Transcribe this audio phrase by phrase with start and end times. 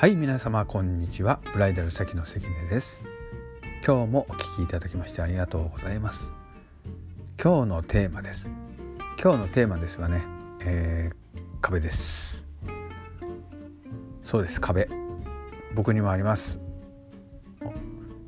[0.00, 1.40] はい皆様こんにちは。
[1.52, 3.04] ブライダル先の関根です。
[3.86, 6.32] 今日もお聞きいただきましてありがとうございます。
[7.38, 8.48] 今日のテーマです。
[9.22, 10.22] 今日のテーマですがね、
[10.62, 12.42] えー、壁です。
[14.24, 14.88] そうです壁。
[15.74, 16.58] 僕にもあります。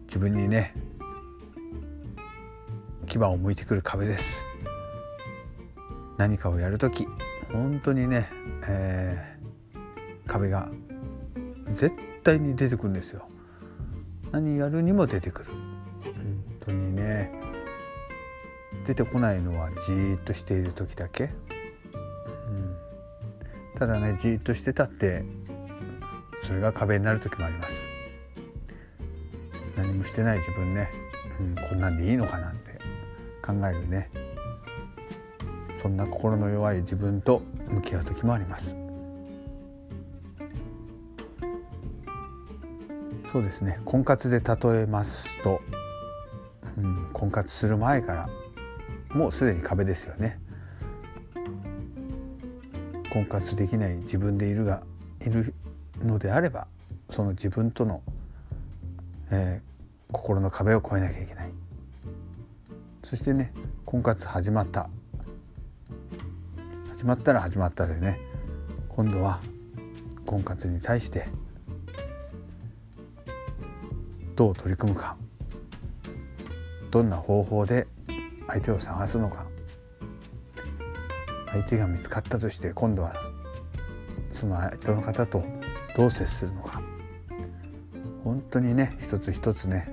[0.09, 0.75] 自分にね
[3.07, 4.45] 牙を向いてくる壁です。
[6.18, 7.07] 何かをやるとき
[7.50, 8.29] 本当にね、
[8.68, 10.68] えー、壁が
[11.72, 13.29] 絶対に出てくるんですよ。
[14.30, 15.50] 何やるにも出てくる。
[16.04, 17.30] 本当にね。
[18.86, 22.77] 出てこないのはじーっとしている時だけ、うん、
[23.79, 25.25] ただねじーっとしてたって
[26.43, 27.89] それが壁になる時もあります。
[29.77, 30.91] 何もしてない自分ね、
[31.39, 32.72] うん、こんなんでいいのかなんて。
[33.42, 34.08] 考えるね。
[35.83, 38.77] そんな心の弱い自分と向き合う時もあります。
[43.33, 43.80] そうですね。
[43.86, 45.62] 婚活で例えますと、
[46.77, 48.28] うん、婚活する前から
[49.14, 50.38] もうすでに壁ですよね。
[53.10, 54.83] 婚活できない自分でいるが
[55.22, 55.55] いる
[56.05, 56.66] のであれば
[57.08, 58.03] その自分との、
[59.30, 61.50] えー、心の壁を越えなきゃいけない。
[63.03, 63.55] そしてね
[63.86, 64.91] 婚活始まった。
[66.91, 68.20] 始まったら始まったでね
[68.91, 69.41] 今度は
[70.27, 71.28] 婚活に対して
[74.34, 75.16] どう取り組むか。
[76.91, 77.86] どんな方法で
[78.48, 79.47] 相手を探すのか。
[81.50, 83.14] 相手が見つかったとして今度は
[84.33, 85.44] その相手の方と
[85.97, 86.83] どう接するのか。
[88.25, 89.92] 本当にね一つ一つね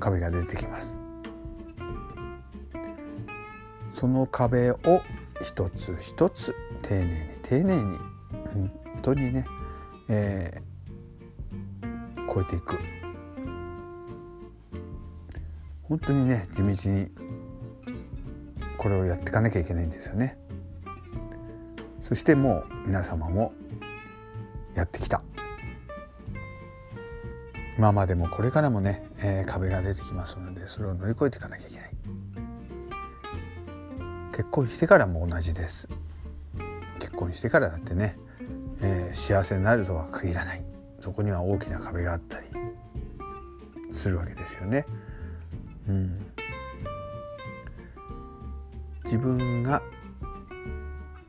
[0.00, 0.96] 壁が出てきます。
[3.92, 4.78] その壁を
[5.42, 7.10] 一つ一つ丁寧に
[7.42, 7.98] 丁寧に
[8.52, 9.46] 本当にね、
[10.08, 10.73] えー、
[12.34, 12.78] 超えていく。
[15.84, 17.08] 本当にね地道に
[18.78, 20.36] これをやっていかなきゃいけないんですよね。
[22.02, 23.52] そしてもう皆様も
[24.74, 25.22] やってきた。
[27.78, 31.90] 今までもこれからもね、えー、壁が出てきますのでそれを乗り越えていかなきゃいけない。
[34.32, 35.88] 結婚してからも同じです。
[36.98, 38.16] 結婚してからだってね、
[38.80, 40.73] えー、幸せになるとは限らない。
[41.04, 42.46] そこには大きな壁があったり
[43.92, 44.86] するわけですよね。
[45.86, 46.18] うん、
[49.04, 49.82] 自分が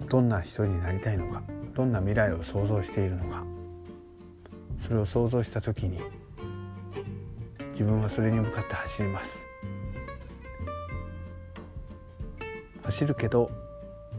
[0.07, 1.43] どんな人になりたいのか
[1.73, 3.43] どんな未来を想像しているのか
[4.79, 5.99] それを想像した時に
[7.71, 9.45] 自分はそれに向かって走ります。
[12.83, 13.51] 走るけど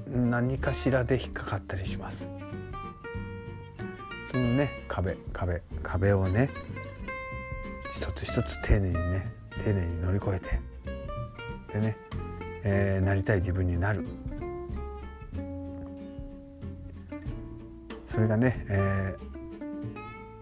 [0.06, 2.28] 何かしらで引っかかったりします。
[4.30, 6.50] そのね壁壁壁をね
[7.92, 9.32] 一つ一つ丁寧にね
[9.64, 10.60] 丁寧に乗り越えて
[11.72, 11.96] でね、
[12.62, 14.06] えー、なりたい自分になる。
[18.08, 19.14] それがね、え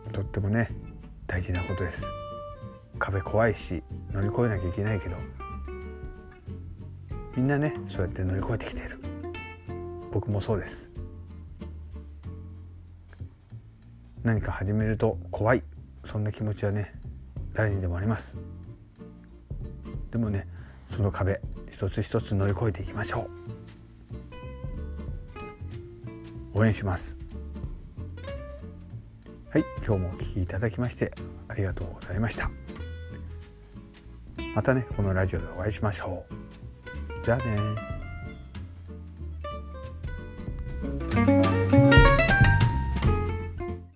[0.08, 0.70] ー、とってもね
[1.26, 2.06] 大事なことです。
[3.00, 5.16] 壁怖いし乗り越えなきゃいけないけど
[7.36, 9.00] みんなねそうやって乗り越えてきている。
[10.12, 10.93] 僕もそうです。
[14.24, 15.62] 何か始めると怖い。
[16.06, 16.94] そんな気持ちはね
[17.52, 18.38] 誰にでもあります。
[20.10, 20.48] でもね
[20.90, 23.28] その壁一つ一つ乗り越えていきましょ
[26.54, 26.60] う。
[26.60, 27.18] 応援します。
[29.50, 31.12] はい今日もお聴きいただきまして
[31.48, 32.50] ありがとうございました。
[34.54, 36.34] またねこのラジオでお会いしましょう。
[37.26, 37.44] じゃあね